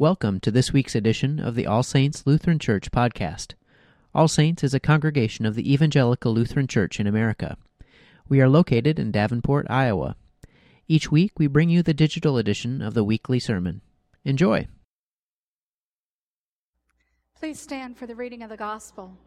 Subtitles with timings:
[0.00, 3.54] Welcome to this week's edition of the All Saints Lutheran Church podcast.
[4.14, 7.56] All Saints is a congregation of the Evangelical Lutheran Church in America.
[8.28, 10.14] We are located in Davenport, Iowa.
[10.86, 13.80] Each week we bring you the digital edition of the weekly sermon.
[14.24, 14.68] Enjoy.
[17.36, 19.18] Please stand for the reading of the Gospel.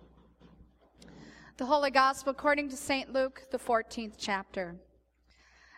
[1.58, 3.12] The Holy Gospel according to St.
[3.12, 4.78] Luke, the 14th chapter.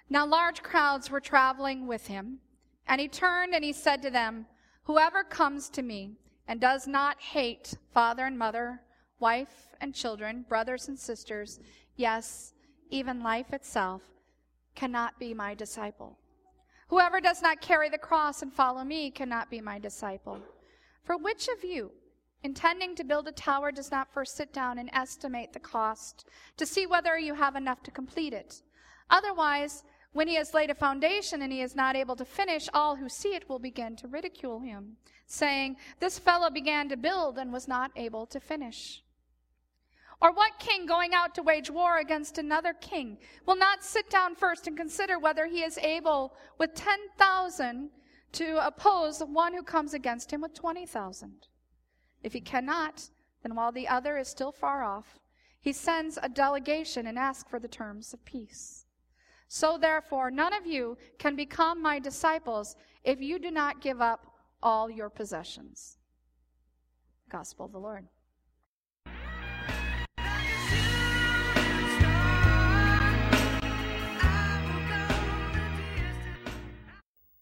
[0.07, 2.41] Now large crowds were traveling with him,
[2.88, 4.46] and he turned and he said to them,
[4.86, 8.82] Whoever comes to me and does not hate father and mother,
[9.19, 11.59] wife and children, brothers and sisters,
[11.96, 12.54] yes,
[12.89, 14.01] even life itself,
[14.75, 16.18] cannot be my disciple.
[16.89, 20.39] Whoever does not carry the cross and follow me cannot be my disciple.
[21.04, 21.92] For which of you,
[22.43, 26.65] intending to build a tower, does not first sit down and estimate the cost to
[26.65, 28.61] see whether you have enough to complete it?
[29.09, 32.95] Otherwise, when he has laid a foundation and he is not able to finish, all
[32.95, 37.52] who see it will begin to ridicule him, saying, This fellow began to build and
[37.52, 39.03] was not able to finish.
[40.22, 44.36] Or what king going out to wage war against another king will not sit down
[44.36, 47.89] first and consider whether he is able with 10,000
[48.33, 51.48] to oppose the one who comes against him with 20,000?
[52.22, 53.09] If he cannot,
[53.42, 55.20] then while the other is still far off,
[55.59, 58.83] he sends a delegation and asks for the terms of peace.
[59.56, 64.26] So therefore, none of you can become my disciples if you do not give up
[64.64, 66.00] all your possessions.
[67.30, 68.08] Gospel of the Lord.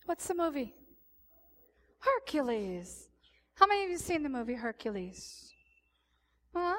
[0.03, 0.75] What's the movie?
[1.99, 3.07] Hercules.
[3.53, 5.53] How many of you seen the movie Hercules?
[6.53, 6.77] Well,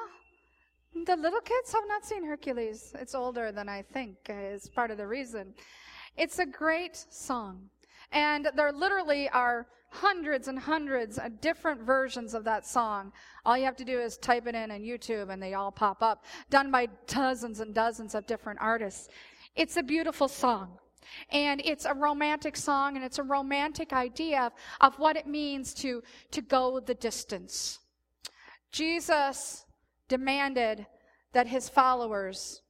[0.94, 2.92] the little kids have not seen Hercules.
[2.98, 5.54] It's older than I think, is part of the reason.
[6.16, 7.70] It's a great song.
[8.12, 13.12] And there literally are hundreds and hundreds of different versions of that song.
[13.44, 16.02] All you have to do is type it in on YouTube and they all pop
[16.02, 19.08] up, done by dozens and dozens of different artists.
[19.56, 20.78] It's a beautiful song.
[21.30, 25.74] And it's a romantic song and it's a romantic idea of, of what it means
[25.74, 27.80] to, to go the distance.
[28.70, 29.66] Jesus
[30.12, 30.86] demanded
[31.32, 32.60] that his followers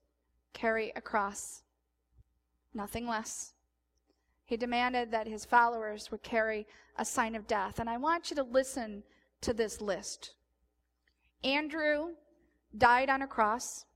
[0.53, 1.65] carry a cross,
[2.73, 3.55] nothing less.
[4.45, 7.81] He demanded that his followers would carry a sign of death.
[7.81, 9.03] And I want you to listen
[9.41, 10.35] to this list.
[11.43, 12.11] Andrew
[12.79, 13.87] died on a cross.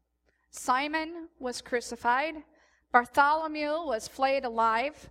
[0.51, 2.43] Simon was crucified.
[2.91, 5.09] Bartholomew was flayed alive.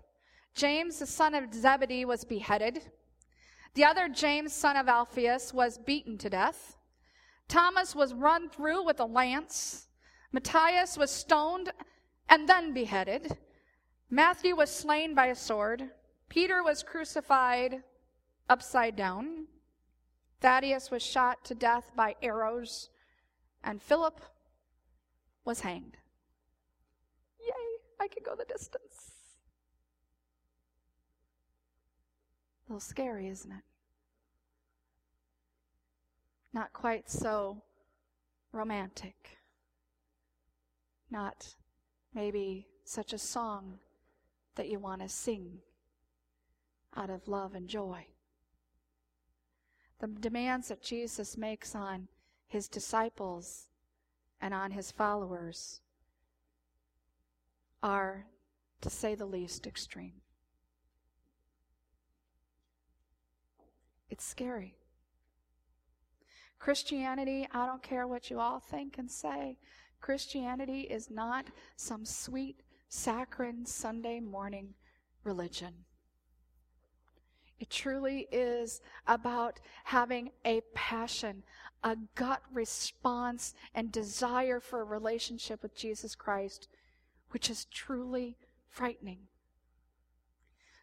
[0.56, 2.82] James, the son of Zebedee, was beheaded.
[3.76, 6.76] The other James, son of Alphaeus, was beaten to death.
[7.48, 9.88] Thomas was run through with a lance.
[10.32, 11.72] Matthias was stoned
[12.28, 13.38] and then beheaded.
[14.10, 15.92] Matthew was slain by a sword.
[16.30, 17.84] Peter was crucified
[18.50, 19.46] upside down.
[20.42, 22.90] Thaddeus was shot to death by arrows.
[23.64, 24.22] And Philip
[25.44, 25.98] was hanged.
[27.40, 29.12] Yay, I can go the distance.
[32.68, 33.64] A little scary, isn't it?
[36.56, 37.62] Not quite so
[38.54, 39.40] romantic,
[41.12, 41.54] not
[42.14, 43.78] maybe such a song
[44.56, 45.60] that you want to sing
[46.96, 48.08] out of love and joy.
[50.00, 52.08] The demands that Jesus makes on
[52.48, 53.68] his disciples
[54.40, 55.82] and on his followers
[57.84, 58.28] are,
[58.80, 60.22] to say the least, extreme.
[64.10, 64.75] It's scary.
[66.60, 69.58] Christianity, I don't care what you all think and say,
[70.02, 71.46] Christianity is not
[71.76, 74.74] some sweet, saccharine Sunday morning
[75.24, 75.74] religion.
[77.60, 81.44] It truly is about having a passion,
[81.84, 86.68] a gut response, and desire for a relationship with Jesus Christ,
[87.32, 88.38] which is truly
[88.70, 89.20] frightening.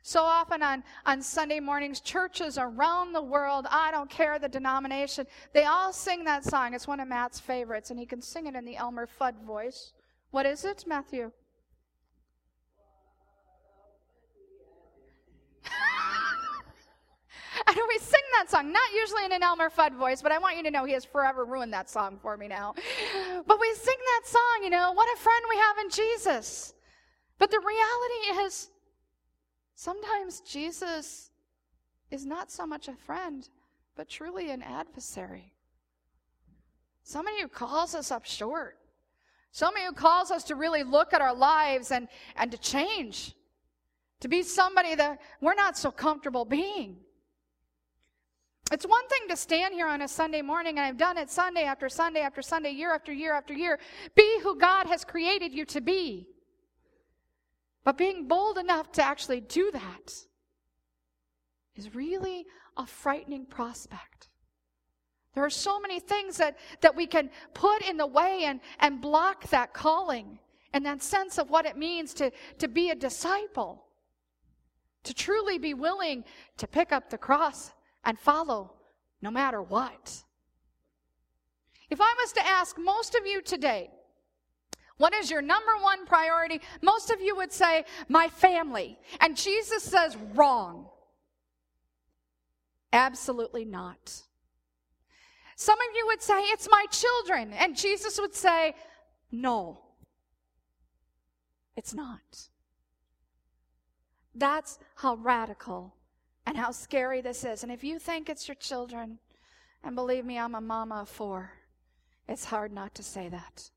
[0.05, 5.29] So often on, on Sunday mornings, churches around the world, I don't care the denomination,
[5.53, 6.75] they all sing that song.
[6.75, 9.93] It's one of Matt's favorites, and he can sing it in the Elmer Fudd voice.
[10.33, 11.31] What is it, Matthew?
[17.65, 20.57] And we sing that song, not usually in an Elmer Fudd voice, but I want
[20.57, 22.75] you to know he has forever ruined that song for me now.
[23.47, 26.75] But we sing that song, you know, what a friend we have in Jesus.
[27.39, 28.69] But the reality is,
[29.83, 31.33] Sometimes Jesus
[32.13, 33.49] is not so much a friend,
[33.97, 35.53] but truly an adversary.
[37.03, 38.79] Somebody who calls us up short.
[39.51, 42.07] Somebody who calls us to really look at our lives and,
[42.37, 43.35] and to change.
[44.21, 46.99] To be somebody that we're not so comfortable being.
[48.71, 51.65] It's one thing to stand here on a Sunday morning, and I've done it Sunday
[51.65, 53.81] after Sunday after Sunday, year after year after year.
[54.15, 56.29] Be who God has created you to be.
[57.85, 60.15] But being bold enough to actually do that
[61.75, 62.47] is really
[62.77, 64.29] a frightening prospect.
[65.35, 69.01] There are so many things that, that we can put in the way and, and
[69.01, 70.39] block that calling
[70.73, 73.87] and that sense of what it means to, to be a disciple,
[75.05, 76.25] to truly be willing
[76.59, 77.73] to pick up the cross
[78.05, 78.75] and follow
[79.21, 80.23] no matter what.
[81.91, 83.91] If I was to ask most of you today,
[85.03, 86.61] what is your number one priority?
[86.81, 89.01] Most of you would say, my family.
[89.19, 90.87] And Jesus says, wrong.
[92.93, 94.23] Absolutely not.
[95.57, 97.53] Some of you would say, it's my children.
[97.53, 98.77] And Jesus would say,
[99.33, 99.81] no,
[101.75, 102.49] it's not.
[104.37, 105.97] That's how radical
[106.47, 107.65] and how scary this is.
[107.65, 109.19] And if you think it's your children,
[109.83, 111.55] and believe me, I'm a mama of four,
[112.29, 113.69] it's hard not to say that.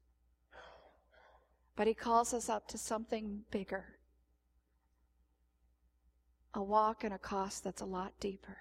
[1.76, 3.86] But he calls us up to something bigger
[6.56, 8.58] a walk and a cost that's a lot deeper.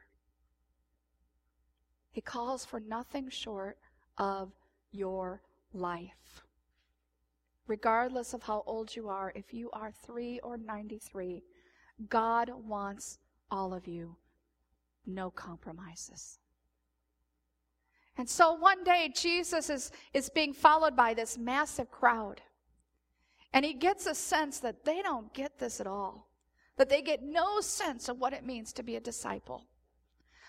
[2.10, 3.78] He calls for nothing short
[4.18, 4.52] of
[4.90, 6.42] your life.
[7.66, 11.44] Regardless of how old you are, if you are 3 or 93,
[12.08, 13.18] God wants
[13.50, 14.16] all of you.
[15.06, 16.38] No compromises.
[18.16, 22.40] And so one day, Jesus is, is being followed by this massive crowd.
[23.54, 26.28] And he gets a sense that they don't get this at all,
[26.76, 29.68] that they get no sense of what it means to be a disciple.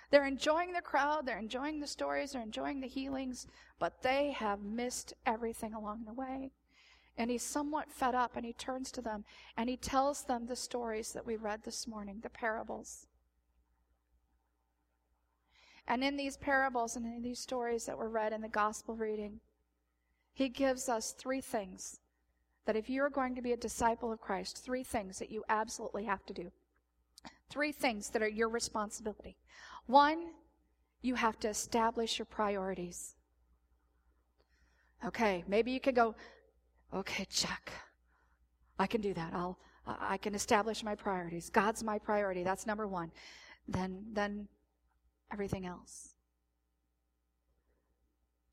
[0.09, 3.45] They're enjoying the crowd, they're enjoying the stories, they're enjoying the healings,
[3.77, 6.51] but they have missed everything along the way.
[7.15, 9.23] And he's somewhat fed up and he turns to them
[9.55, 13.05] and he tells them the stories that we read this morning, the parables.
[15.87, 19.41] And in these parables and in these stories that were read in the gospel reading,
[20.33, 21.99] he gives us three things
[22.65, 26.05] that if you're going to be a disciple of Christ, three things that you absolutely
[26.05, 26.51] have to do.
[27.49, 29.37] Three things that are your responsibility.
[29.85, 30.31] One,
[31.01, 33.15] you have to establish your priorities.
[35.05, 36.15] Okay, maybe you could go,
[36.93, 37.71] okay, check.
[38.79, 39.33] I can do that.
[39.33, 39.57] I'll
[39.87, 41.51] I can establish my priorities.
[41.51, 42.43] God's my priority.
[42.43, 43.11] That's number 1.
[43.67, 44.47] Then then
[45.31, 46.15] everything else.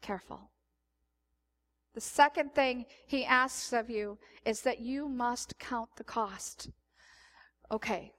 [0.03, 0.52] Careful.
[1.95, 6.71] The second thing he asks of you is that you must count the cost.
[7.71, 8.13] Okay,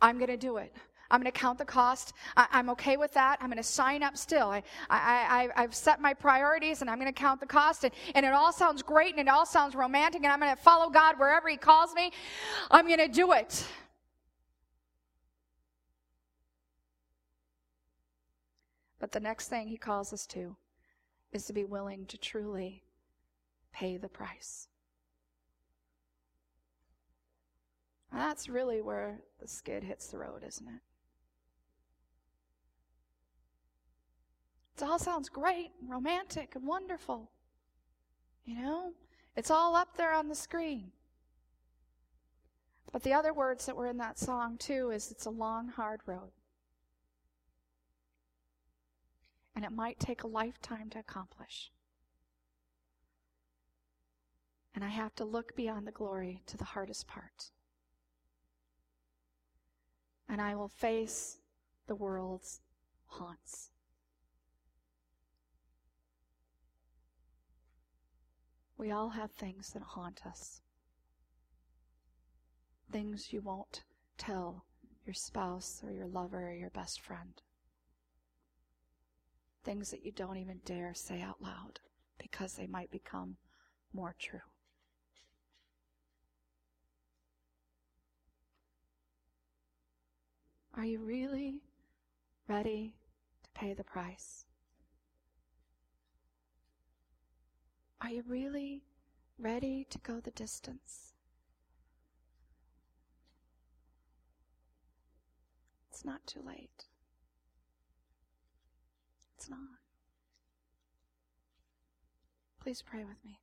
[0.00, 0.72] I'm going to do it.
[1.10, 2.12] I'm going to count the cost.
[2.36, 3.38] I, am okay with that.
[3.40, 4.48] I'm going to sign up still.
[4.48, 7.84] I, I, I, have set my priorities and I'm going to count the cost.
[7.84, 10.60] And, and it all sounds great and it all sounds romantic and I'm going to
[10.60, 12.10] follow God wherever He calls me.
[12.70, 13.64] I'm going to do it.
[18.98, 20.56] But the next thing He calls us to
[21.32, 22.82] is to be willing to truly
[23.72, 24.68] pay the price.
[28.12, 30.80] that's really where the skid hits the road, isn't it?
[34.76, 37.30] It all sounds great and romantic and wonderful.
[38.44, 38.92] You know,
[39.36, 40.92] it's all up there on the screen.
[42.92, 46.00] But the other words that were in that song, too, is it's a long, hard
[46.06, 46.30] road.
[49.56, 51.72] And it might take a lifetime to accomplish.
[54.74, 57.50] And I have to look beyond the glory to the hardest part.
[60.28, 61.38] And I will face
[61.86, 62.60] the world's
[63.06, 63.70] haunts.
[68.76, 70.60] We all have things that haunt us.
[72.92, 73.84] Things you won't
[74.18, 74.66] tell
[75.06, 77.40] your spouse or your lover or your best friend
[79.66, 81.80] things that you don't even dare say out loud
[82.18, 83.36] because they might become
[83.92, 84.38] more true.
[90.76, 91.62] Are you really
[92.46, 92.94] ready
[93.42, 94.44] to pay the price?
[98.00, 98.84] Are you really
[99.36, 101.14] ready to go the distance?
[105.90, 106.84] It's not too late.
[109.48, 109.60] Not.
[112.60, 113.38] Please pray with me.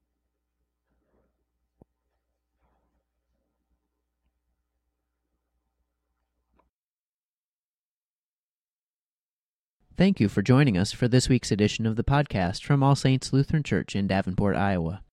[9.95, 13.31] Thank you for joining us for this week's edition of the podcast from All Saints
[13.31, 15.03] Lutheran Church in Davenport, Iowa.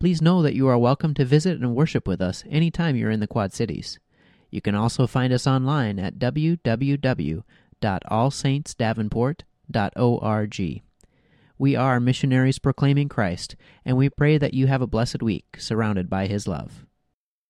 [0.00, 3.20] Please know that you are welcome to visit and worship with us anytime you're in
[3.20, 4.00] the Quad Cities.
[4.50, 7.42] You can also find us online at www
[9.72, 10.82] www.allsaintsdavenport.org.
[11.56, 13.54] We are missionaries proclaiming Christ,
[13.84, 16.83] and we pray that you have a blessed week surrounded by His love.